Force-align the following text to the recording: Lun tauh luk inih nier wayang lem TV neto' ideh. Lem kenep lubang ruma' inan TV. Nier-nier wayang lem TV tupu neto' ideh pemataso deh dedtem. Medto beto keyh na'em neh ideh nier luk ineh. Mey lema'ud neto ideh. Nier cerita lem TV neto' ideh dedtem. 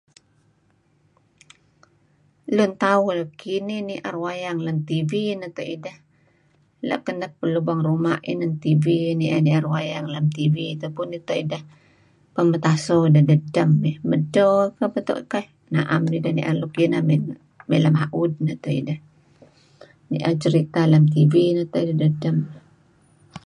Lun 2.55 2.71
tauh 2.81 3.09
luk 3.19 3.33
inih 3.57 3.81
nier 3.89 4.15
wayang 4.25 4.59
lem 4.65 4.77
TV 4.89 5.11
neto' 5.41 5.67
ideh. 5.75 5.97
Lem 6.87 6.99
kenep 7.07 7.33
lubang 7.53 7.81
ruma' 7.87 8.23
inan 8.31 8.53
TV. 8.63 8.85
Nier-nier 9.19 9.65
wayang 9.73 10.05
lem 10.13 10.25
TV 10.35 10.55
tupu 10.81 11.01
neto' 11.11 11.39
ideh 11.43 11.63
pemataso 12.33 12.97
deh 13.13 13.25
dedtem. 13.29 13.69
Medto 14.09 14.49
beto 14.93 15.13
keyh 15.31 15.47
na'em 15.73 16.01
neh 16.07 16.17
ideh 16.19 16.33
nier 16.35 16.55
luk 16.61 16.73
ineh. 16.85 17.01
Mey 17.69 17.79
lema'ud 17.83 18.31
neto 18.47 18.69
ideh. 18.79 18.99
Nier 20.11 20.31
cerita 20.43 20.81
lem 20.91 21.03
TV 21.13 21.33
neto' 21.57 21.79
ideh 21.83 21.97
dedtem. 22.01 22.37